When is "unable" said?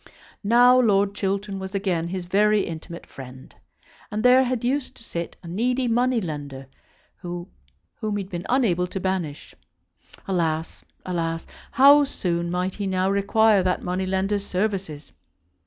8.49-8.87